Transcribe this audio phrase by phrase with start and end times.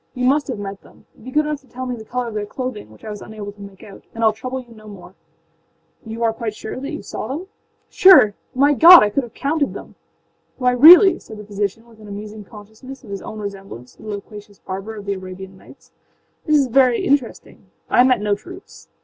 [0.15, 1.05] You must have met them.
[1.23, 3.51] Be good enough to tell me the color of their clothing, which I was unable
[3.51, 7.03] to make out, and Iâll trouble you no more.â âYou are quite sure that you
[7.03, 7.45] saw them?â
[7.91, 8.33] âSure?
[8.55, 12.07] My God, sir, I could have counted them!â âWhy, really,â said the physician, with an
[12.07, 15.91] amusing consciousness of his own resemblance to the loquacious barber of the Arabian Nights,
[16.47, 17.67] âthis is very interesting.
[17.87, 18.89] I met no troops.